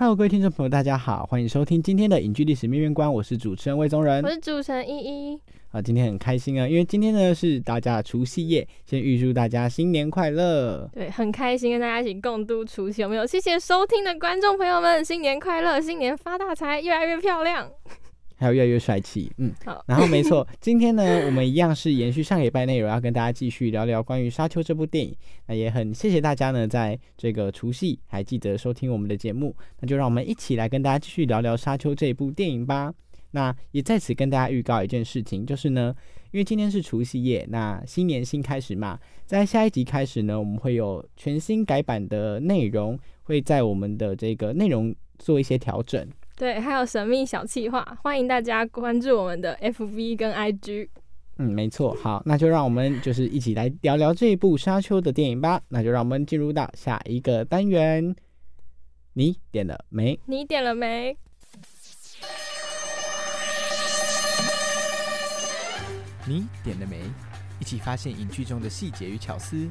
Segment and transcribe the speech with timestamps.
[0.00, 5.38] Hello，各位听众朋友，大家好，欢迎收听今天的影剧历史面面观，我是主持人魏宗仁，我是主持人依依。
[5.72, 10.88] 啊，今天很开心啊，因为今天呢是大家的除夕夜，先预祝大家新年快乐。
[10.90, 13.26] 对，很开心跟大家一起共度除夕，有没有？
[13.26, 17.70] 谢谢收听的观众朋友们，新年快乐，新年发大财，越来越漂亮。
[18.40, 19.84] 还有越来越帅气，嗯，好。
[19.86, 25.14] 然后没错， 今天呢，我们一样是延续上礼拜内容，要跟大家继续聊聊关于《沙丘》这部电影。
[25.46, 29.54] 那也很谢谢大家呢，在这个除夕还记得收听我们的节目。
[29.80, 32.94] 那就让我们一起来跟大家继续聊聊《沙丘》这一部电影吧。
[33.32, 35.94] 那也在此跟大家预告一件事情，就是呢，
[36.32, 46.08] 因为今天是除夕夜，那新年新开始嘛，在下一集开始呢，我们会有全新改版的内容，会在我们的这个内容做一些调整。
[46.40, 50.88] 对，还有神秘小气话，欢迎大家关注我们的 FV 跟 IG。
[51.36, 55.60] 嗯，没错，好，那就让我们就是一起来聊聊这一部《沙丘》的电影吧。
[55.68, 58.16] 那就让我们进入到下一个单元，
[59.12, 60.18] 你点了没？
[60.24, 61.14] 你点了没？
[66.24, 67.02] 你点了没？
[67.60, 69.68] 一起发现影剧中的细节与巧思。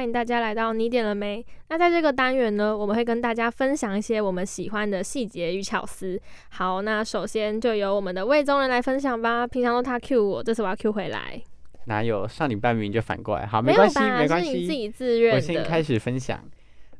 [0.00, 1.44] 欢迎大家来到你点了没？
[1.68, 6.18] 那在这个单元呢，我们会跟大家分享一些我们喜欢的细节与巧思。
[6.48, 9.46] 好，那首先就由我们的魏宗人来分享吧。
[9.46, 11.42] 平常都他 Q 我，这次我要 Q 回来。
[11.84, 13.44] 哪有上礼拜明就反过来？
[13.44, 16.42] 好，没关系，没关系，自己自愿我先开始分享。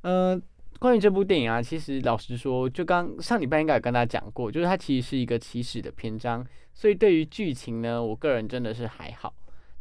[0.03, 0.39] 呃，
[0.79, 9.33] 关于这部电影啊，其实老实说，就刚上礼拜应该有跟大家讲过，就是它其实是一个起始的篇章，所以对于剧情呢，我个人真的是还好。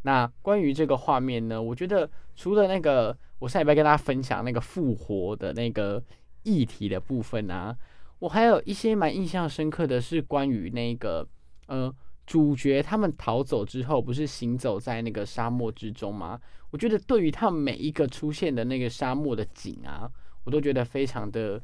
[0.02, 1.60] 那关于这个画面呢？
[1.60, 6.02] 我觉得除了那个我上礼拜跟大家分享那个复活的那个
[6.42, 7.76] 议题的部分啊，
[8.18, 11.26] 我还有一些蛮印象深刻的是关于那个
[11.66, 11.94] 呃
[12.26, 16.40] 主角他们逃走之后，不是行走在那个沙漠之中吗？
[16.70, 20.10] 我觉得对于他们每一个出现的那个沙漠的景啊，
[20.44, 21.60] 我都觉得非常的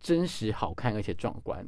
[0.00, 1.64] 真实、好看而且壮观。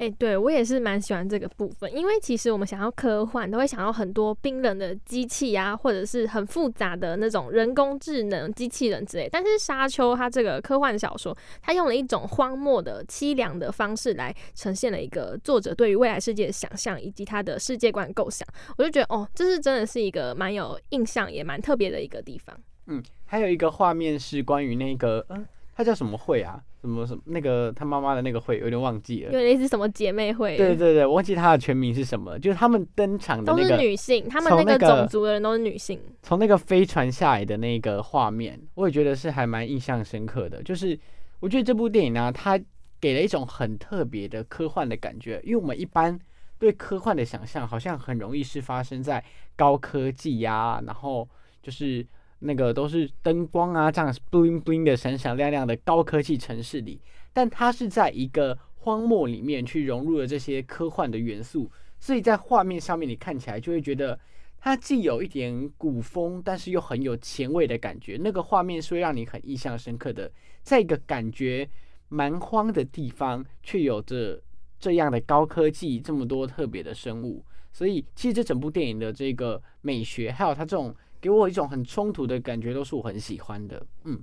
[0.00, 9.28] 哎，对我也是蛮喜欢这个部分，因为其实我们想要科幻，都会想要很多冰冷的机器啊，或者是很复杂的那种人工智能机器人之类。
[9.30, 18.48] 但是《沙丘》它这个科幻小说，它用了一种荒漠的凄凉的方式来呈现了一个作者对于未来世界的想象以及他的世界观构想。
[18.78, 22.58] 我就觉得，哦，这是真的是一个蛮有印象也蛮特别的一个地方。
[22.86, 25.46] 嗯，还有一个画面是关于那个，嗯，
[25.80, 26.62] 它叫什么会啊？
[26.82, 30.58] 什么什么那个他妈妈的那个会有点忘记了，有类似什么姐妹会？
[30.58, 32.38] 对对对，忘记他的全名是什么？
[32.38, 35.98] 就是他们登场的都是女性，他们那个种族的人都是女性。
[36.22, 40.62] 从那个飞船下来的那个画面，我也觉得是还蛮印象深刻的。
[40.62, 40.98] 就是
[41.40, 42.60] 我觉得这部电影呢，它
[43.00, 46.18] 给了一种很特别的科幻的感觉，因为我们一般
[46.58, 49.24] 对科幻的想象，好像很容易是发生在
[49.56, 51.26] 高科技呀，然后
[51.62, 52.06] 就是。
[52.42, 56.98] 那个都是灯光啊，这样 bling bling 的闪闪亮亮的高科技城市里，
[57.34, 64.18] 但它是在一个荒漠里面去融入了这些科幻的元素，所以在画面上面你看起来就会觉得
[64.58, 68.18] 它既有一点古风，但是又很有前卫的感觉。
[68.18, 70.32] 那个画面是会让你很印象深刻的，
[70.62, 71.68] 在一个感觉
[72.08, 74.42] 蛮荒的地方，却有着
[74.78, 77.44] 这样的高科技，这么多特别的生物。
[77.70, 80.96] 所以其实这整部电影的这个美学，还有它这种。
[81.20, 83.84] 给我一种很冲突的感觉，都是我很喜欢的。
[84.04, 84.22] 嗯，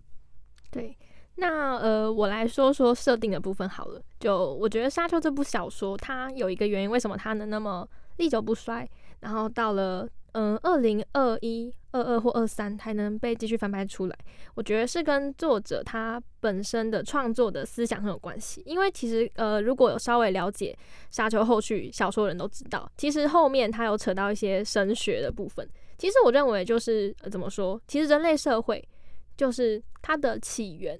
[0.71, 0.97] 对。
[1.39, 4.01] 那呃，我来说说设定的部分好了。
[4.19, 8.89] 就我觉得《沙丘》这部小说，它有一个原因，为什么它能那么历久不衰？
[9.19, 14.17] 然后到了嗯二零二一、二二或二三还能被继续翻拍出来，
[14.55, 18.63] 我觉得是跟作者他本身的创作的思想很有关系。
[18.65, 20.75] 因为其实呃，如果有稍微了解
[21.15, 25.69] 《沙丘》后续小说的人都知道，其实后面他有扯到一些神学的部分。
[25.97, 28.88] 其实我认为就是呃怎么说，其实人类社会
[29.35, 30.99] 就是它的起源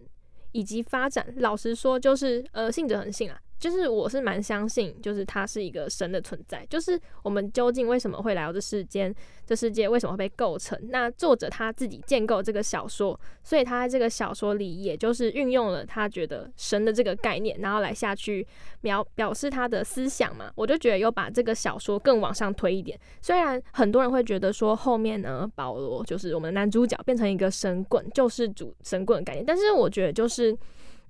[0.52, 3.40] 以及发展，老实说就是呃性质很性啊。
[3.60, 6.66] 就是我是蛮相信，就是它是一个神的存在。
[6.70, 9.14] 就是我们究竟为什么会来到这世间？
[9.46, 10.78] 这世界为什么会被构成？
[10.90, 18.46] 那作者他自己建构这个小说，所以他在这个小说里，也就是运用了他觉得神的这个概念，然后来下去
[18.82, 20.52] 描表示他的思想嘛。
[20.56, 23.00] 我就觉得有把这个小说更往上推一点。
[23.22, 30.56] 虽然很多人会觉得说后面呢，保罗就是我们的男主角变成一个神棍，救世主神棍的概念，但是我觉得就是。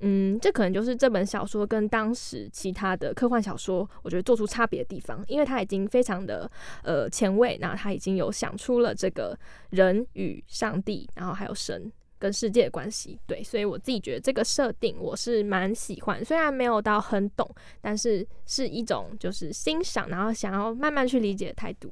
[0.01, 6.49] 嗯，这可能就是这本小说跟当时其他的科幻小说，我觉得做出差别的地方，因为它已经非常的
[6.83, 9.35] 呃前卫，那它已经有想出了这个
[9.71, 17.49] 人与上帝，然后还有神跟世界的关系，对，所以我自己觉得这个设定我是蛮喜欢，虽然没有到很懂，
[17.81, 21.91] 但是是一种就是欣赏，然后想要慢慢去理解的态度。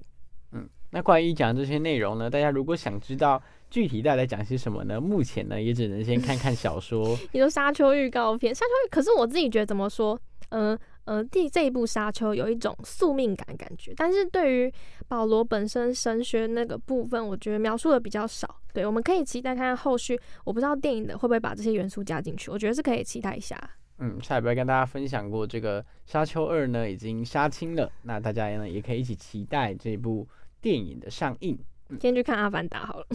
[0.51, 3.41] 嗯，那关于讲这些内容呢，大家如果想知道。
[3.69, 4.99] 具体带来讲些什么呢？
[5.01, 7.17] 目前呢，也只能先看看小说。
[7.33, 10.19] 你说《沙丘》预告片，《沙丘》可是我自己觉得怎么说？
[10.49, 14.73] 嗯嗯， 第这一部《沙丘》有一种宿命感感觉，但是对于
[15.07, 18.61] 保罗本身神学那个部分，我觉得描述的比较少。
[18.73, 20.19] 对，我们可以期待看看后续。
[20.43, 23.57] 我不知道电影的会不会把这些元素加进去，我觉得是可以期待一下。
[23.99, 27.89] 嗯，下一拜跟大家分享过这个《沙丘二》呢，已经杀青了。
[28.03, 30.27] 那大家呢，也可以一起期待这部
[30.61, 31.57] 电影的上映。
[31.99, 33.07] 先去看《阿凡达》好了。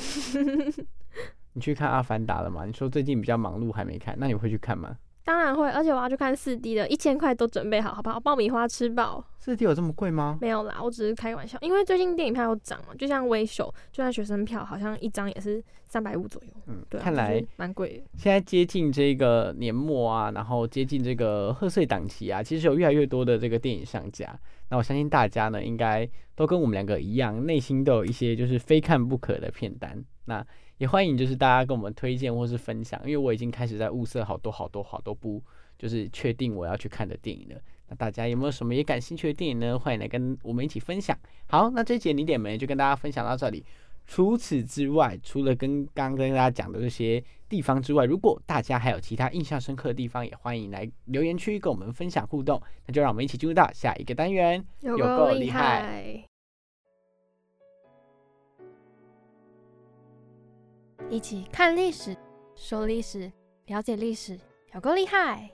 [1.53, 2.65] 你去看《阿凡达》了吗？
[2.65, 4.97] 你说最近比较忙碌，还没看，那你会去看吗？
[5.25, 8.19] 当然会，而且我要去看四 D 的，一千块都准备好，好不好？
[8.19, 9.25] 爆米花吃爆。
[9.39, 10.39] 四 D 有这么贵吗？
[10.41, 16.51] 没有啦，我只是开玩笑，因为最近电影票有涨嘛，就像微秀，就算学生票，好像一张也是三百五左右。
[16.67, 18.05] 嗯，对，看来蛮贵的。
[18.17, 24.39] 现在接近这个年末啊，然后接近这个贺岁档期啊，其实有越来越多的这个电影上架。
[24.69, 30.03] 那我相信大家呢，应该都跟我们两个一样，内心都有一些就是非看不可的片单。
[30.27, 30.45] 那
[30.81, 35.43] 也欢迎就是大家跟我们推荐或是分享，因为我已经开始在物色好多好多好多部，
[35.79, 37.57] 就是确定我要去看的电影了。
[37.89, 39.79] 那大家有没有什么也感兴趣的电影呢？
[39.79, 41.15] 欢迎来跟我们一起分享。
[41.49, 43.63] 好，那这节零点门就跟大家分享到这里。
[44.07, 52.59] 除此之外，除了跟刚刚跟大家讲的这些地方之外，如果大家还有其他印象深刻的地方，也欢迎来留言区跟我们分享互动。
[52.87, 56.30] 那就让我们一起进入到下一个单元，有够厉害！
[61.11, 62.17] 一起看历史，
[62.55, 63.33] 说历史，
[63.67, 64.39] 了解历史，
[64.73, 65.51] 有够厉害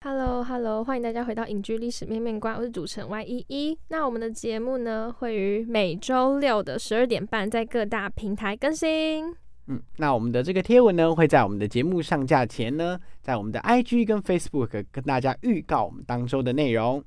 [0.00, 3.78] ！Hello，Hello，欢迎大家回到影剧历史面面观，我是主持人 Y 一一。
[3.88, 9.36] 那我们的节目呢，会于每周六的十二点半在各大平台更新。
[9.72, 17.02] 嗯，那我们的这个贴文呢，会在我们的节目上架前呢，在我们的 IG 跟 Facebook 跟大家预告我们当周的内容。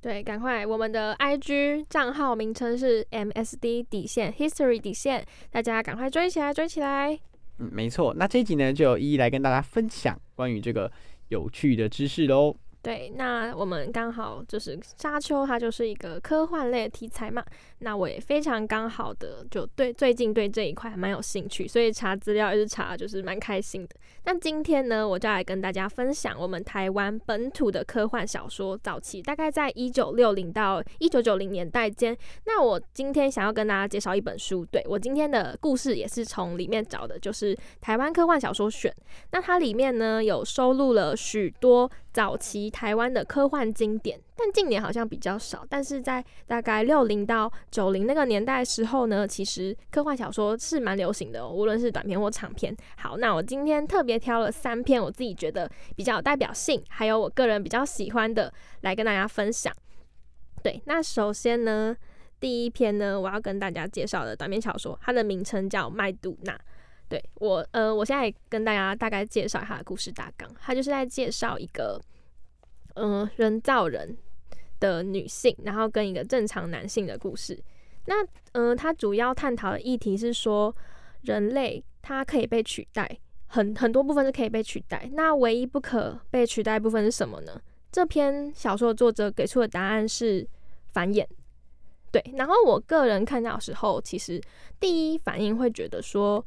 [0.00, 7.18] 对，赶快，我们的 IG 账号名称是 MSD 底线 History 底线，大家赶快追起来，追起来。
[7.58, 8.14] 嗯，没错。
[8.14, 10.90] 那这一集呢，就一一来跟大家分享关于这个。
[11.28, 12.54] 有趣的知识喽。
[12.82, 17.44] 对，那我们刚好就是沙丘，它就是一个科幻类题材嘛。
[17.78, 23.94] 那我也非常刚好的就对最近对这一块蛮有兴趣，所以查资料一直查，就是蛮开心的。
[24.24, 32.16] 那今天呢，我就来跟大家分享我们台湾本土的科幻小说早期，大概在一九六零到一九九零年代间。
[32.46, 38.92] 那我今天想要跟大家介绍一本书，对我今天的故事也是从里面找的，就是台湾科幻小说选。
[39.30, 44.20] 那它里面呢有收录了许多早期台湾的科幻经典。
[44.36, 52.76] 但近年好像比较少，但是在大概六零到九零那个年代时候呢，其实科幻小说是蛮流行的，无论是短篇或长篇。
[52.96, 59.72] 好，那我今天特别挑了三篇我自己觉得比较有代表性，还有我个人比较喜欢的来跟大家分享。
[60.62, 61.96] 对，那首先呢，
[62.40, 66.52] 第一篇呢，我要跟大家介绍的短篇小说，它的名称叫《麦杜娜》。
[67.12, 72.00] 对我，呃，我现在跟大家大概介绍一下故事大纲，它就是在介绍一个。
[72.94, 74.16] 嗯，人造人
[74.78, 77.58] 的女性，然后跟一个正常男性的故事。
[78.04, 78.14] 那
[78.52, 80.74] 嗯，它主要探讨的议题是说，
[81.22, 85.08] 人类它可以被取代，很很多部分是可以被取代。
[85.14, 87.58] 那唯一不可被取代部分是什么呢？
[87.90, 90.46] 这篇小说的作者给出的答案是
[90.92, 91.26] 繁衍。
[92.10, 94.38] 对，然后我个人看到时候，其实
[94.78, 96.44] 第一反应会觉得说，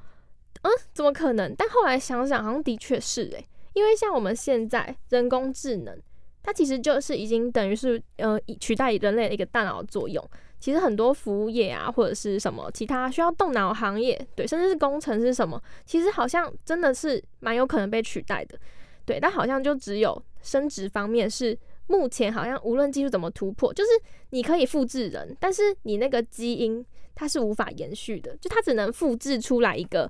[0.65, 1.53] 嗯，怎么可能？
[1.55, 3.45] 但后来想想，好像的确是诶。
[3.73, 5.95] 因为像我们现在人工智能，
[6.41, 10.27] 它其实就是已经等于是呃取代人类的一个大脑作用。
[10.59, 18.57] 其实很多服务业啊，或者是什么其他需要动脑行业，对，甚至是工程是什么，其实好像真的是蛮有可能被取代的。
[19.05, 21.55] 对，但好像就只有生殖方面是
[21.85, 23.89] 目前好像无论技术怎么突破，就是
[24.31, 30.09] 你可以复制人，但是你那个基因它是无法延续的，就它只能复制出来一个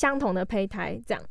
[0.00, 1.22] 相同的胚胎这样。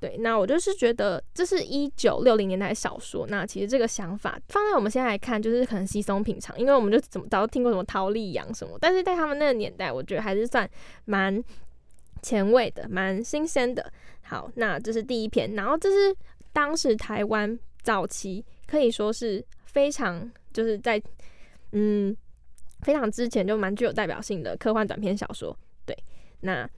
[0.00, 3.24] 对，那我就是觉得这是一九六零年代的小说。
[3.28, 10.68] 那其实这个想法放在我们现在来看，就是可能稀松平常，因为我们就怎么早都听过什么陶丽阳什么，但是在他们那个年代，我觉得还是算
[11.04, 11.42] 蛮
[12.20, 13.90] 前卫的，蛮新鲜的。
[14.22, 16.14] 好，那这是第一篇，然后这是
[16.52, 21.00] 当时台湾早期可以说是非常就是在
[21.72, 22.14] 嗯
[22.82, 25.56] 非常之前就蛮具有代表性的科幻短篇小说。
[25.86, 25.96] 对，
[26.40, 26.68] 那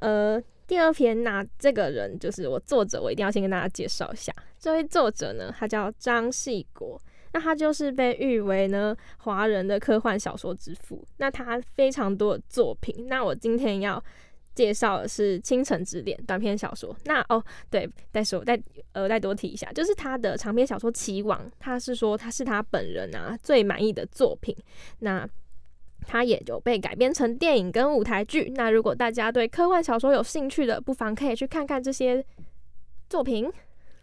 [0.00, 0.40] 呃。
[0.70, 4.32] 第二篇，那这个人就是我作者，我一定要先跟大家介绍一下。
[4.56, 6.96] 这位作者呢，他叫张系国，
[7.32, 11.04] 那他就是被誉为呢华人的科幻小说之父。
[11.16, 14.00] 那他非常多的作品，那我今天要
[14.54, 16.96] 介绍的是《倾城之恋》短篇小说。
[17.06, 18.56] 那哦，对，再说再
[18.92, 24.56] 呃再多提一下，就是他的长篇小说《棋王》，他是说他是他本人啊最满意的作品。
[25.00, 25.28] 那
[26.06, 28.52] 它也就被改编成电影跟舞台剧。
[28.56, 32.24] 那如果大家对科幻小说有兴趣的，不妨可以去看看这些
[33.08, 33.50] 作品。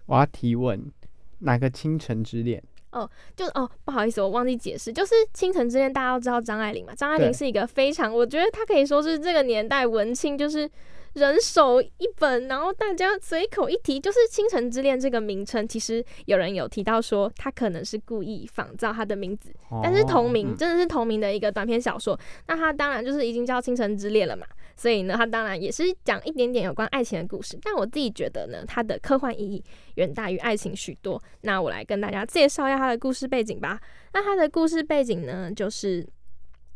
[0.05, 0.91] 我要提问，
[1.39, 2.61] 哪个《倾城之恋》？
[2.97, 6.95] 哦，就哦，不好意思，我忘记解释，就是《倾城之恋》，大家都知道张爱玲嘛？
[6.95, 10.69] 张爱玲是一个非常，我觉得她可以说是这个年代文青，就是。
[11.17, 15.67] 人手一本，然后大家随口一提，就是《倾城之恋》这个名称。
[15.67, 19.51] 其实有人有提到说，他可能是故意仿造他的名字，
[19.83, 22.17] 但是同名真的是同名的一个短篇小说。
[22.47, 24.45] 那他当然就是已经叫《倾城之恋》了嘛，
[24.75, 27.57] 所以呢，他当然也是讲一点点有关爱情的故事。
[27.63, 29.63] 但我自己觉得呢，它的科幻意义
[29.95, 31.21] 远大于爱情许多。
[31.41, 33.79] 那我来跟大家介绍一下他的故事背景吧。
[34.13, 36.07] 那他的故事背景呢，就是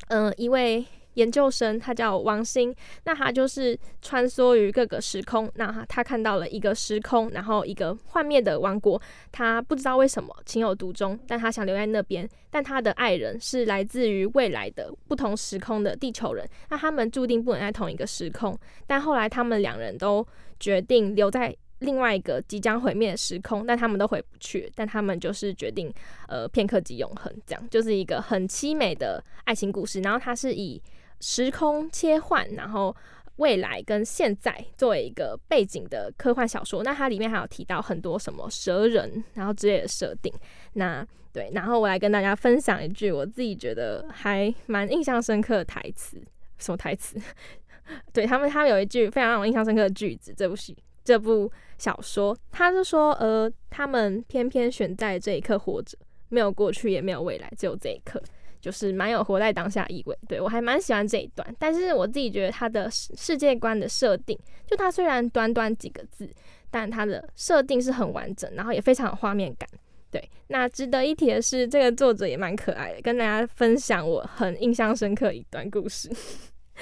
[0.09, 0.83] 嗯，一位。
[1.15, 2.73] 研究生，他叫王鑫，
[3.05, 9.01] 那他就是穿梭于各个时空，那他看到了一个时空，然后一个幻灭的王国，
[9.31, 20.25] 他不知道为什么情有独钟，但他想留在那边，但他的爱人是来自于未来的不同时空的地球人，那他们注定不能在同一个时空，但后来他们两人都
[20.59, 21.55] 决定留在。
[21.81, 25.91] 另外一个即将毁灭的时空，但他们都回不去，但他们就是决定，
[26.27, 29.99] 呃，片刻即永恒，这样就是一个很凄美的爱情故事。
[30.01, 30.79] 然后它是以
[31.21, 32.95] 时空切换，然后
[33.37, 36.83] 未来跟现在作为一个背景的科幻小说。
[36.83, 40.33] 那它里面还有提到很多什么蛇人，然后之类的设定。
[40.73, 46.21] 那对，然后我来跟大家分享一句我自己觉得还蛮印象深刻的台词，
[46.57, 47.17] 什么台词？
[48.11, 50.75] 对他们，他们有一句非常让我印象深刻的句子，这部戏。
[51.03, 55.97] 这部小说，他就说，呃，他们偏偏选在这一刻活着，
[56.29, 58.21] 没有过去，也没有未来，只有这一刻，
[58.61, 60.17] 就是蛮有活在当下意味。
[60.27, 66.29] 对我还蛮喜欢这一段，但是我自己觉得它的世界观的设定，就它虽然短短几个字，
[66.69, 69.67] 但它的设定是很完整，然后也非常有画面感。
[70.09, 76.09] 对，那值得一提的是，这个作者也蛮可爱的，跟大家分享我很印象深刻一段故事。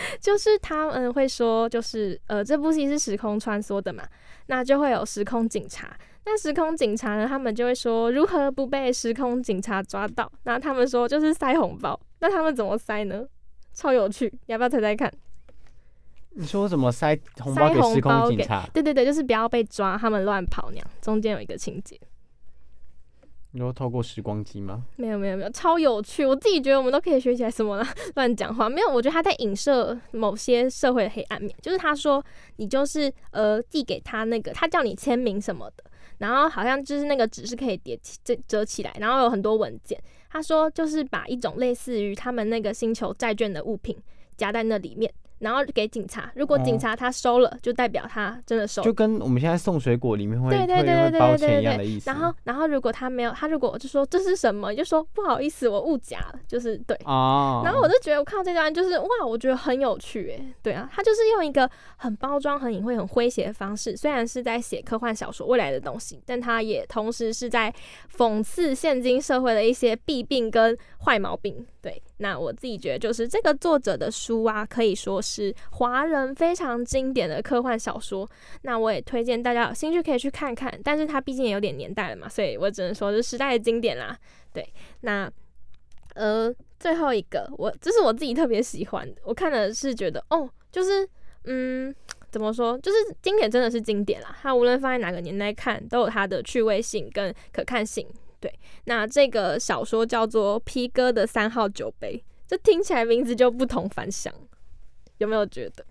[0.19, 4.03] 就是他们会说，就是呃，这部戏是时空穿梭的嘛，
[4.47, 5.95] 那就会有时空警察。
[6.25, 10.31] 那时空警察呢，他们就会说如何不被时空警察抓到？
[10.43, 11.99] 那他们说就是塞红包。
[12.19, 13.25] 那他们怎么塞呢？
[13.73, 15.11] 超有趣，要不要猜猜看？
[16.31, 18.67] 你说怎么塞红包给时空警察？
[18.73, 20.87] 对对对，就是不要被抓，他们乱跑那样。
[21.01, 21.99] 中间有一个情节。
[23.51, 24.85] 你说透过时光机吗？
[24.97, 26.23] 没有没有没有，超有趣！
[26.23, 27.87] 我自己觉得我们都可以学起来什么呢？
[28.15, 31.51] 乱讲话没有，我觉得他在影射某些社会的黑暗面。
[31.61, 32.23] 就是他说
[32.57, 35.83] 你就是呃递给他那个，他叫你签名什么的，
[36.19, 39.99] 然后好像就是那个纸是可以叠起、折折起来，然后有很多文件。
[40.29, 43.97] 他说就是把一种类似于他们那个星球债券的物品
[44.37, 45.11] 夹在那里面。
[45.39, 48.81] 然后给警察，如果警察他收了，就代表他真的收。
[48.81, 52.09] 就跟我们现在送水果里面会对对对对包钱一样的意思。
[52.09, 56.95] 然后，然后如果他没有，他如果就说这是什么，就说不好意思，我误夹了，就是对。
[57.05, 57.61] 哦。
[57.63, 60.53] 然后我就觉得我看到这段就是哇，我觉得很有趣诶。
[60.61, 67.73] 对啊，他就是用一个很包装、很隐晦、很诙谐的方式，虽然是在写科幻小说未来的东西，但他也同时是在
[68.15, 71.65] 讽刺现今社会的一些弊病跟坏毛病。
[71.81, 72.01] 对。
[72.17, 78.27] 那我自己觉得，就是这个作者的书啊，可以说是华人非常经典的科幻小说。
[78.63, 80.73] 那我也推荐大家有兴趣可以去看看。
[80.83, 84.17] 但是它毕竟也有点年代了嘛，所以我只能说是时代的经典啦。
[84.51, 84.67] 对，
[85.01, 85.31] 那
[86.15, 91.07] 呃，最后一个，我这是我自己特别喜欢的，我看的是觉得哦，就是
[91.43, 91.93] 嗯，
[92.31, 94.35] 怎么说，就是经典真的是经典啦。
[94.41, 98.07] 它无论放在哪个年代看，都有它的趣味性跟可看性。
[98.41, 98.51] 对，
[98.85, 102.15] 那这个小说叫做《P 哥的三号酒杯》，
[102.47, 104.33] 这听起来名字就不同凡响，
[105.19, 105.85] 有没有觉得？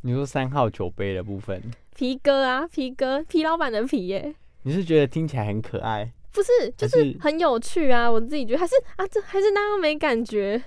[0.00, 1.62] 你说三号酒杯的部分，
[1.94, 4.34] 皮哥啊，皮哥，皮老板的皮耶。
[4.62, 6.10] 你是觉得听起来很可爱？
[6.32, 8.10] 不是，就是很有趣啊！
[8.10, 10.62] 我自己觉得还是啊，这还是那样没感觉，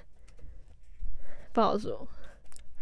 [1.54, 2.08] 不好说。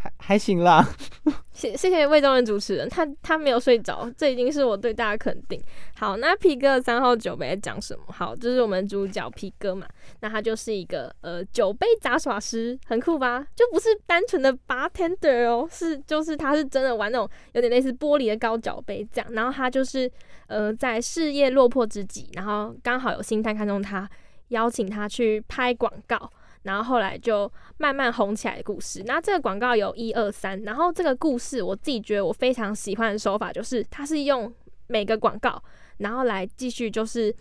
[0.01, 0.83] 还还行啦，
[1.53, 5.61] 谢谢谢魏忠仁主持人，他他没有睡着，这已经是我对大家肯定。
[5.95, 8.05] 好，那皮哥的三号酒杯在讲什么？
[8.11, 9.85] 好，这是我们主角皮哥嘛，
[10.21, 13.45] 那他就是一个呃酒杯杂耍师，很酷吧？
[13.55, 20.11] 就不是单纯的 bartender 哦，是就是他是真的玩那种有点类似玻璃的高脚杯这样，然后他就是
[20.47, 24.09] 呃在事业落魄之际，然后刚好有星探看中他，
[24.47, 26.27] 邀请他去拍广告。
[26.63, 29.01] 然后后来就慢慢红起来的故事。
[29.05, 34.53] 那这个广告有一二三，然后这个故事我自己觉得我非常喜欢的手法，就是它是用
[34.87, 35.61] 每个广告，
[35.97, 37.35] 然后来继续就是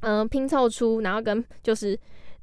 [0.00, 1.98] 嗯拼凑出，然后跟就是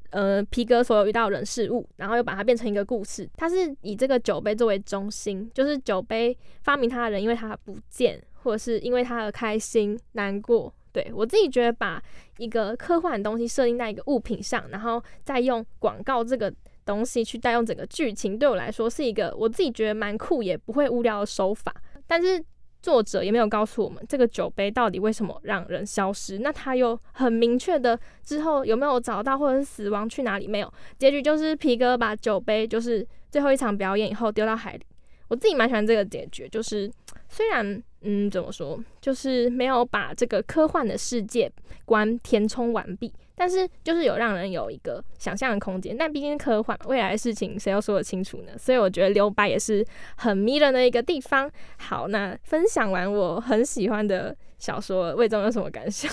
[0.10, 3.30] 呃皮哥所有遇到人事物，然后又把它变成一个故事。
[3.38, 10.74] 它是以这个酒杯作为中心，就是酒杯发明它的人，因为它不见，或者是因为他的开心难过。
[10.92, 12.02] 对我自己觉得，把
[12.38, 16.54] 一个科幻的东西设定在一个物品上，然后再用广告这个
[16.86, 21.74] 东西去带动整个剧情，对我来说是一个我自己觉得蛮酷也不会无聊的手法。
[22.08, 22.44] 但是
[22.82, 30.74] 作者也没有告诉我们这个酒杯到底为什么让人消失，那他又很明确的之后有没有找到或者是死亡去哪里没有？
[30.98, 34.86] 结局就是皮哥把酒杯就是最后一场表演以后丢到海里。
[35.28, 36.92] 我自己蛮喜欢这个结局，就是
[37.32, 37.82] 虽然。
[38.04, 38.84] 嗯，怎么说？
[39.00, 41.48] 就是没有把这个科幻的世界
[41.86, 45.96] 观填充完毕，但是就是有让人有一个想象的空间。
[45.96, 48.58] 但毕竟科幻未来的事情，谁又说得清楚呢？
[48.58, 49.86] 所以我觉得留白也是
[50.16, 51.48] 很迷人的一个地方。
[51.78, 56.12] 好，那分享完我很喜欢的小说，魏忠有什么感想？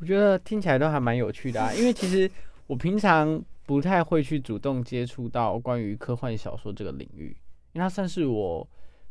[0.00, 2.30] 我觉得听起来都还蛮有趣的啊，因为其实
[2.66, 7.36] 我平常不太会去主动接触到关于科幻小说这个领域，
[7.74, 8.66] 因为它算是我。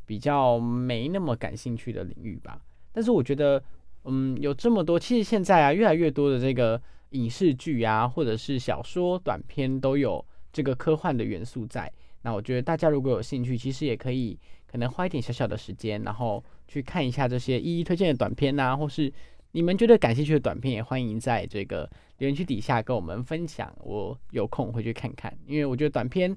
[0.08, 2.60] 比较没那么感兴趣的领域吧，
[2.94, 3.62] 但是我觉得，
[4.06, 11.92] 嗯，有这么多，其实现在啊，越来越多的这个影视剧啊，或者是小说短片都有这个科幻的元素在。
[12.22, 19.12] 那我觉得大家如果有兴趣，其实也可以可能花一点小小的时间，然后去看一下这些一一推荐的短片呐，或是
[19.52, 23.76] 你们觉得感兴趣的短片，也欢迎在这个留言区底下跟我们分享。
[23.80, 26.34] 我有空会去看看，因为我觉得短片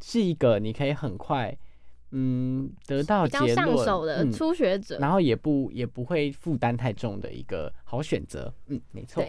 [0.00, 1.54] 是一个你可以很快。
[2.16, 8.54] 嗯，得到结论，上手的初学者，然后也不也不会负担太重的一个好选择。
[8.68, 9.24] 嗯，没错。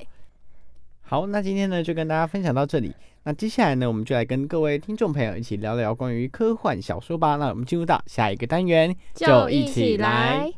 [1.02, 2.94] 好，那今天呢就跟大家分享到这里。
[3.24, 7.38] 那接下来呢，我们就来跟各位听众朋友一起聊聊关于科幻小说吧。
[7.38, 10.54] 那我们进入到下一个单元，就一起来，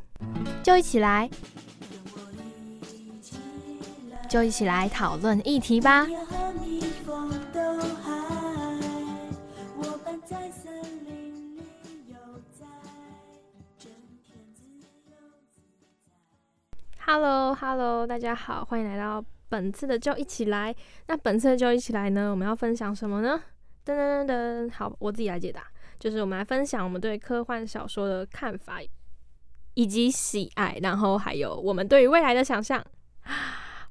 [0.61, 1.29] 就一起来，
[4.27, 6.05] 就一起来讨论议题吧。
[17.09, 20.75] Hello，Hello，大家好，欢迎来到本次的就一起来。
[21.07, 23.41] 那本次的就一起来呢，我们要分享什么呢？
[23.85, 25.63] 噔噔噔噔，好，我自己来解答，
[25.97, 28.81] 就是我们来分享我们对科幻小说的看法
[29.73, 32.85] 以及喜爱，然后还有我们对于未来的想象。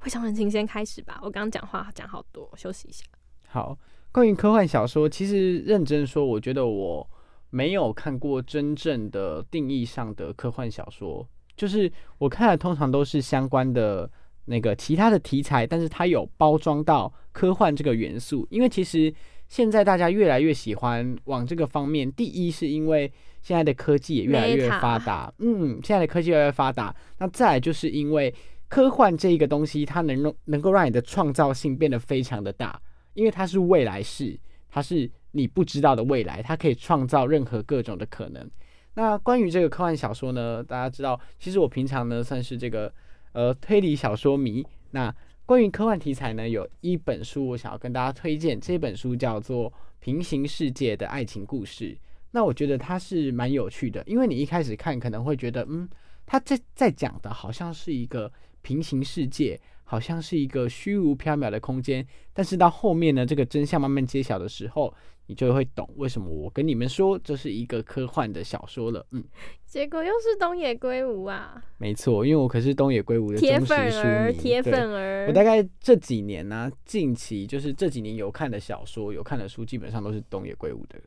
[0.00, 3.02] 会场人请先开始吧，我刚刚讲话讲好多，休息一下。
[3.48, 3.79] 好，
[4.12, 7.11] 关于科幻小说，其实认真说，我觉得我
[7.48, 11.26] 没有看过真正的定义上的科幻小说。
[11.57, 14.11] 就是我看的通常都是相关的
[14.45, 18.47] 那个其他的题材，但是它有包装到科幻这个元素。
[18.51, 19.12] 因为其实
[19.49, 23.11] 现在大家越来越喜欢往这个方面，第一是因为
[23.42, 26.95] 现在的科技也越来越发达，嗯，现在的科技越来越发达。
[27.19, 28.33] 那再来就是因为
[28.69, 32.81] 科幻这一个东西，它能能能够让你的创造性变得非常的大，
[33.14, 34.38] 因为它是未来式，
[34.69, 38.51] 它是你不知道的未来，它可以创造任何各种的可能。
[38.96, 42.92] 那关于这个科幻小说呢，大家知道，其实我平常呢算是这个
[43.32, 44.66] 呃推理小说迷。
[44.92, 51.90] 那关于科幻题材呢，有一本书我想要跟大家推荐，这本书叫做《平行世界的爱情故事》。
[52.30, 55.87] 那我觉得它是蛮有趣的，因为你一开始看可能会觉得，嗯，
[56.24, 58.32] 它在在讲的好像是一个
[58.62, 62.07] 平行世界，好像是一个虚无缥缈的空间。
[62.35, 64.92] 但是到后面呢，这个真相慢慢揭晓的时候，
[65.29, 69.25] 你就会懂为什么我跟你们说这是一个科幻的小说了，嗯，
[69.64, 75.27] 结果又是东野圭吾啊，没错，因为我可是东野圭吾的铁粉儿，铁粉儿。
[75.27, 80.99] 我大概这几年呢，近期就是这几年有看的小说、有看的书，基本上都是东野圭吾的。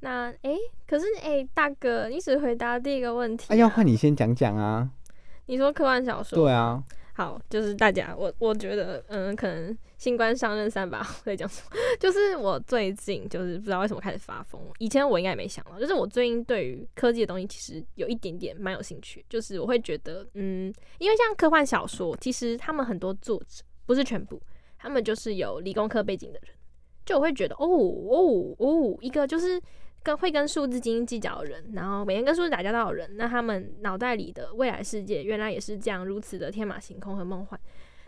[0.00, 3.52] 那诶，可是诶，大哥，你只回答第一个问题、啊。
[3.52, 4.88] 哎、要换你先讲讲啊。
[5.46, 6.38] 你说科幻小说？
[6.38, 6.80] 对啊，
[7.18, 14.62] 好，就是大家，我我觉得，嗯，可能新官上任三把火在讲什么， 就是我最近就是不知道为什么开始发疯。
[14.78, 24.40] 以前我应该也没想到，就是我最近对于科技的东西其实有一点点蛮有兴趣，就是我会觉得，嗯，因为像科幻小说，其实他们很多作者不是全部，
[24.78, 26.54] 他们就是有理工科背景的人，
[27.04, 29.60] 就我会觉得，哦哦哦，一个就是。
[30.02, 37.58] 跟会跟数字斤斤计较的人，然后每天跟数字打交道的人，那他们脑袋里的未来世界原来也是这样如此的天马行空和梦幻。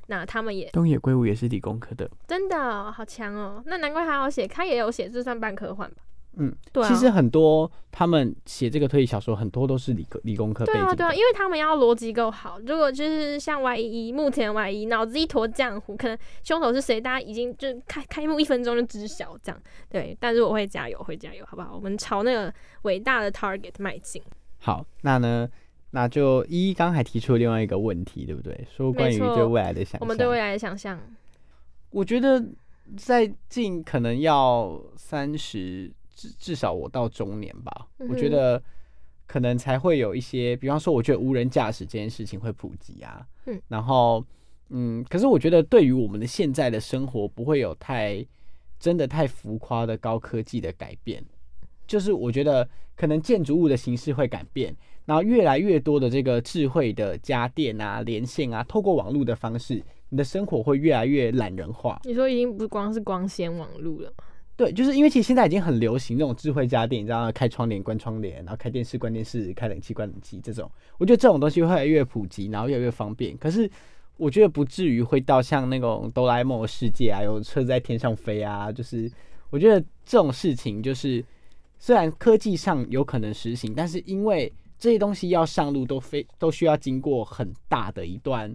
[0.07, 2.11] 那他们也东野圭吾也是理工科的。
[2.27, 6.03] 真的好强哦，那难怪他要写，他也有写，这算半科幻吧？
[6.37, 6.89] 嗯，对啊。
[6.89, 10.81] 其实很多他们写这个推理小说，很多都是理科理工科背景。
[10.81, 12.59] 对啊，对啊，因为他们要逻辑够好。
[12.61, 19.61] 如果就是像 Y 一目前 Y 一脑子一坨浆糊，可能凶手是谁，大家已经就开开幕一分钟就知晓这样。
[19.89, 21.75] 对，但是我会加油，会加油，好不好？
[21.75, 24.23] 我们朝那个伟大的 target 迈进。
[24.59, 25.49] 好，那呢，
[25.91, 28.67] 那就一一刚还提出了另外一个问题，对不对？
[28.71, 30.01] 说关于对未来的想象。
[30.01, 31.01] 我们对未来的想象，
[31.91, 32.45] 我觉得
[32.97, 35.91] 在近可能要三十，
[36.21, 38.63] 至至少我到中年吧，嗯我觉得
[39.27, 44.23] 可能才会有一些，比方说，我觉得无人驾驶这件事情会普及啊，嗯，然后
[44.69, 48.25] 嗯，可是我觉得对于我们的现在的生活不会有太
[48.79, 51.25] 真的太浮夸的高科技的改变，
[51.87, 61.99] 就是我觉得可能建筑物的形式会改变，然后越来越多的这个智慧的家电啊、连线啊，透过网络的方式，你的生活会越来越懒人化。
[62.05, 64.25] 你说已经不光是光纤网络了吗？
[64.61, 73.35] 对，就是因为其实现在已经很流行那种智慧家电，你知道，开窗帘、关窗帘，然后开电视、关电视、开冷气、关冷气这种，我觉得这种东西会越来越普及，然后越来越方便。
[73.39, 73.71] 可是
[74.19, 79.11] 我觉得不至于会到像那种哆啦 A 梦的世界啊，有车在天上飞啊，就是
[79.49, 81.25] 我觉得这种事情就是
[81.79, 88.55] 虽然科技上有可能实行，但是因为这些东西要上路都非都需要经过很大的一段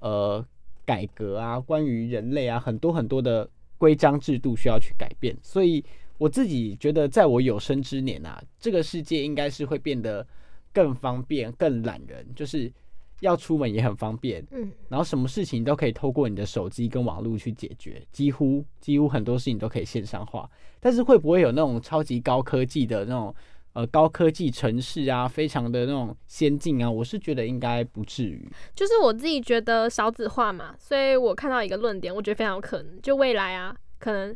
[0.00, 0.44] 呃
[0.84, 3.48] 改革啊，关于人类啊很多很多的
[3.84, 5.84] 规章制度需要去改变，所以
[6.16, 10.26] 我自己觉得在我有生之年啊，这个世界应该是会变得
[10.72, 12.72] 更方便、更懒人，就是
[13.20, 20.50] 要出门也很方便，嗯，然后什么事情都可以透过你的手机跟网络去解决，几乎几乎很多事情都可以线上化。
[20.80, 23.34] 但是会不会有那种超级高科技的那种
[23.74, 26.90] 呃高科技城市啊，非常的那种先进啊？
[26.90, 28.48] 我是觉得应该不至于。
[28.74, 34.34] 就是我自己觉得少子化嘛，所以我看到一个论点，我觉得非常有可能，就未来啊，可能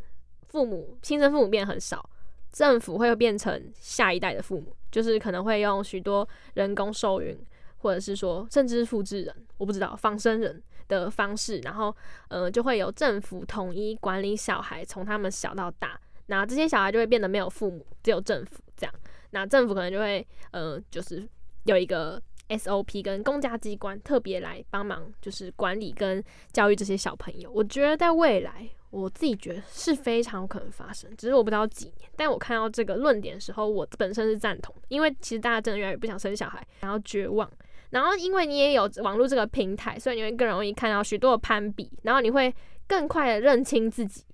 [0.49, 2.09] 父母亲生父母变很少，
[2.53, 7.39] 政府会变成下一代的父母，就是可能会用许多人工受孕，
[7.79, 11.95] 或者是说甚至是复制人，我不知道仿生人的方式，然后
[12.29, 18.95] 呃就会有政府统一管理小孩，从他们小到大，那这些小孩就会变得没有父母，只有政府这样，
[19.31, 21.29] 那政府可能就会呃就是
[21.65, 27.51] 有一个 SOP 跟公家机关特别来帮忙，就是管理跟教育这些小朋友。
[27.53, 32.11] 我觉得在未来，我自己觉得是非常有可能发生，只是我不知道几年。
[32.17, 37.51] 但我看到这个论点的时候，我本身是赞同的，因为其实大家真的越来越不想生小孩，然后绝望。
[37.91, 42.55] 然后因为你也有网络这个平台，所以你会更容易看到许多的攀比，然后你会
[42.87, 44.25] 更快的认清自己。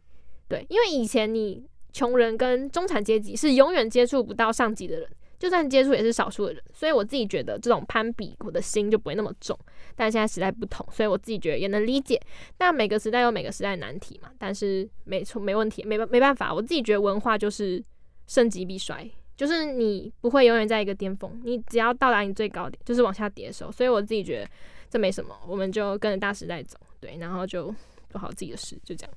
[0.48, 5.08] 对，因为以前你穷人跟中产阶级是永远接触不到上级的人。
[5.36, 9.58] 就算接触也是少数的人，所以我自己觉得这种攀比，我的心就不会那么重。
[9.94, 12.18] 但现在时代不同，所以我自己觉得也能理解。
[12.56, 16.54] 但每个时代有每个时代的难题嘛，但是没错，没问题，没没办法。
[16.54, 17.82] 我自己觉得文化就是
[18.26, 23.70] 盛极必衰，就是你不会永远在一个巅峰，你只要到达你最高点，就是往下跌的时候。
[23.70, 24.50] 所以我自己觉得
[24.88, 27.74] 这没什么，我们就跟着大时代走，对，然后就
[28.08, 29.14] 做好自己的事，就这样。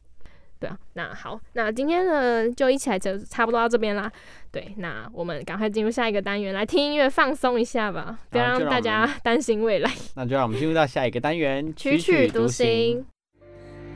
[0.59, 4.11] 对啊，那好，那今天呢就一起来就差不多到这边啦。
[4.51, 9.91] 对，那我们赶快进入下一个单元，来听音乐放松一下吧，不要让大家 担心未来。
[10.15, 12.65] 那就让我们进入到下一个单元，曲曲独行。
[12.67, 13.05] 行。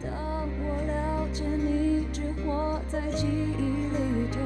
[0.03, 0.11] 当
[0.59, 4.39] 我了解你，只活在记忆里头，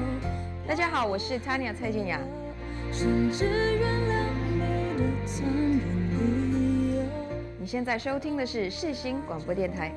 [0.68, 2.20] 大家好，我是 Tanya 蔡健雅。
[2.92, 5.80] 甚至原谅你的残忍
[6.54, 7.02] 理由。
[7.60, 9.94] 你现在收听的是世新广播电台。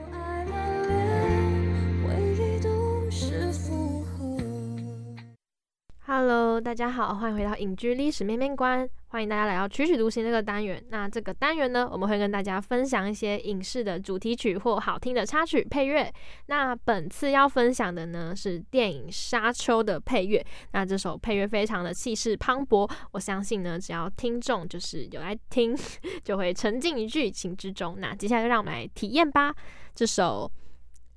[6.11, 10.83] Hello，大家好，欢迎回到影剧历史面面观，欢迎大家来到曲曲独行这个单元。
[10.89, 16.11] 那这个单元呢，我们会跟大家分享一些影视的主题曲或好听的插曲配乐。
[16.47, 20.43] 那本次要分享的呢是电影《沙丘》的配乐。
[20.73, 25.77] 那这首配乐非常的气势磅礴，我相信呢，只要听众就是有来听，
[26.25, 27.97] 就会沉浸于剧情之中。
[27.99, 29.55] 那接下来就让我们来体验吧，
[29.95, 30.51] 这首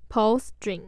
[0.13, 0.81] 《Pulse Dream》。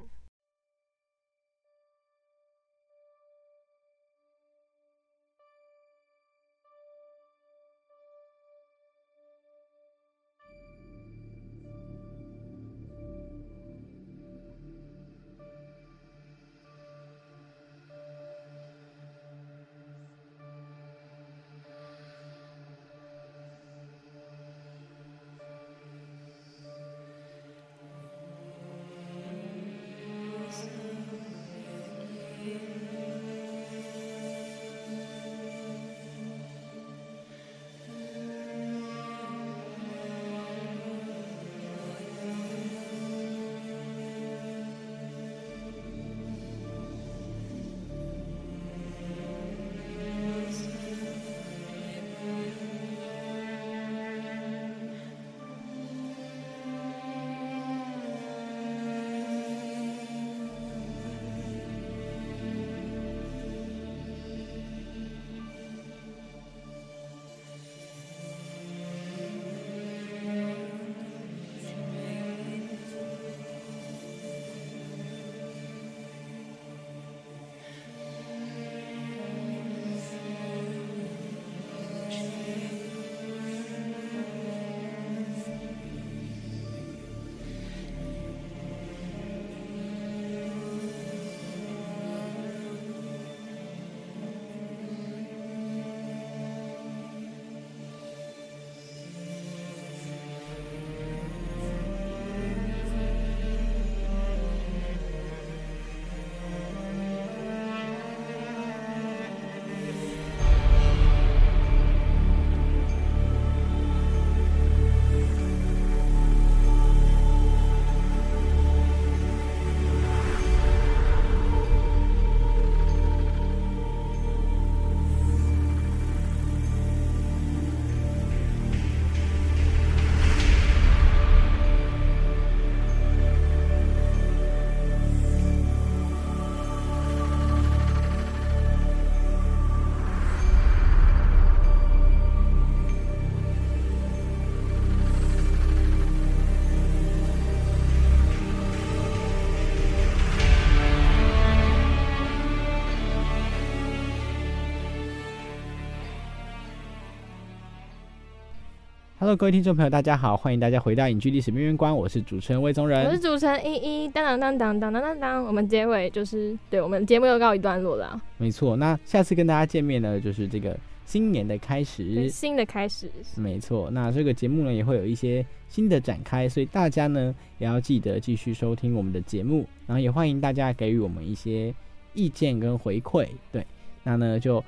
[159.23, 163.17] Hello，各位听众朋友，大家好，欢迎大家回到影剧历史边缘观，我是主持人魏宗仁我是。
[163.17, 172.27] 主持人依依，当当当当当当当当，我们结尾就是对我们节目又告一段落了啊，没错，那下次跟大家见面呢，就是这个新年的开始。
[172.27, 173.09] 新的开始。
[173.38, 181.73] 没错，那这个节目呢也会有一些新的展开，所以大家呢也要记得继续收听我们的节目，然后也欢迎大家给予我们一些
[182.13, 183.25] 意见跟回馈。
[183.53, 183.65] 对，
[184.03, 184.62] 那呢就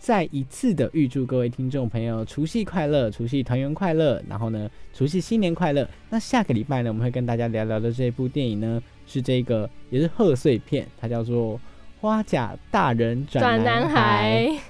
[0.00, 5.86] 再一次的预祝各位听众朋友除夕快乐，除夕团圆快乐，然后呢除夕新年快乐。
[6.08, 11.56] 那下个礼拜呢，我们会跟大家聊聊的这部电影呢是这个也是贺岁片，它叫做
[12.00, 14.46] 《花甲大人转男孩》。
[14.54, 14.62] 孩。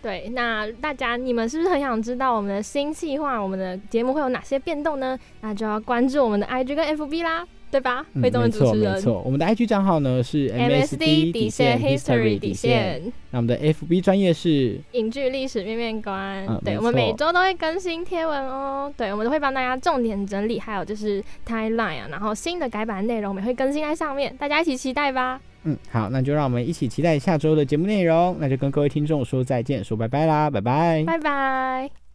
[0.00, 5.18] 对，那大家你们是不是很想知道我们的新计划，我们的节目会有哪些变动呢？
[5.42, 8.04] 那就要关注我们的 IG 跟 FB 啦，对吧？
[8.14, 13.12] 嗯魏宗没错仁主持人没错，我们的 IG 账号呢是 MSD 底线 History 底底线。
[13.30, 18.92] 那我们的 FB 专业是影剧历史面面观，对，我们每错周都会更新贴文哦。
[18.96, 25.40] 对，我们都会帮大家重点整理，还有就是 timeline 啊，然后新的改版内容我们也会更新在上面，大家一起期待吧。
[25.64, 28.36] 嗯好，那就让我们一起期待下周的节目内容。
[28.38, 31.02] 那就跟各位听众说再见，说拜拜啦，拜拜。
[31.04, 32.05] 拜拜。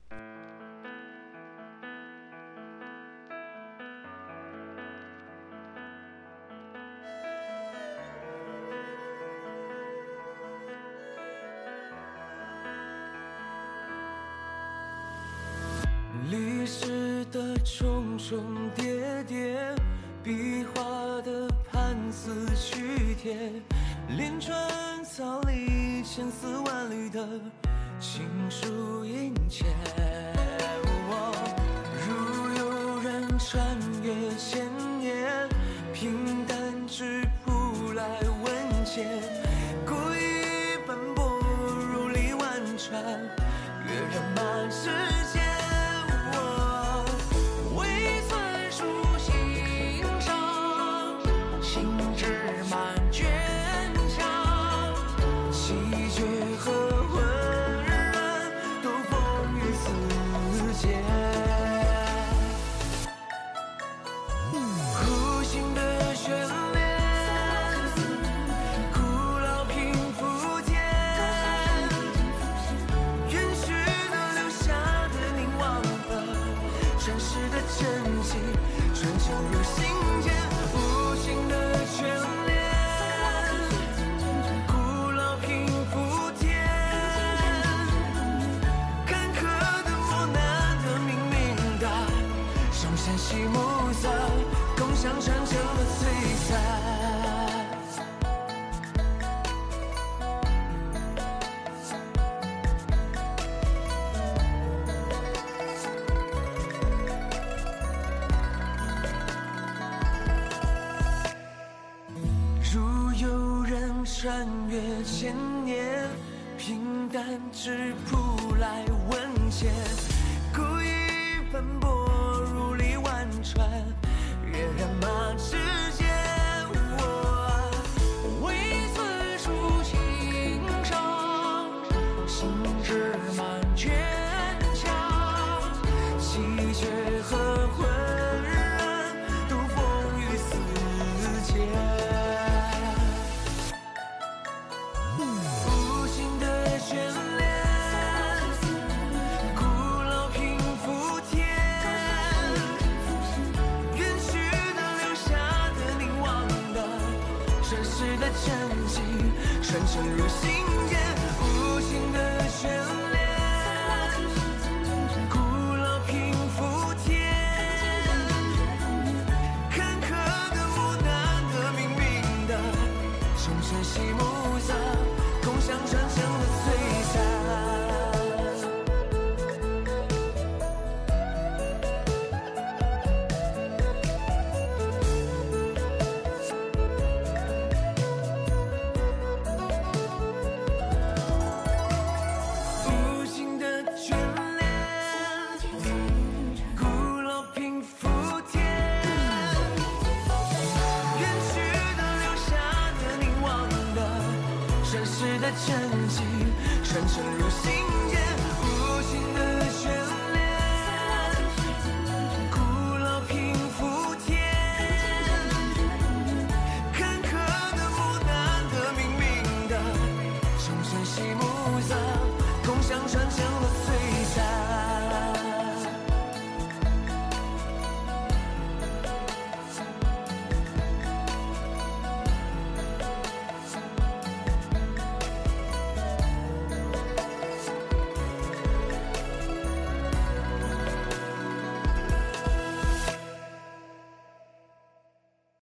[18.32, 18.40] 终
[18.78, 19.01] 点